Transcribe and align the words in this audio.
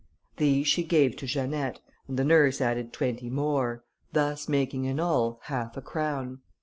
These 0.37 0.67
she 0.67 0.83
gave 0.83 1.15
to 1.17 1.27
Janette, 1.27 1.79
and 2.07 2.17
the 2.17 2.23
nurse 2.23 2.59
added 2.59 2.91
twenty 2.91 3.29
more, 3.29 3.83
thus 4.13 4.49
making 4.49 4.85
in 4.85 4.99
all 4.99 5.39
half 5.43 5.77
a 5.77 5.81
crown. 5.83 6.41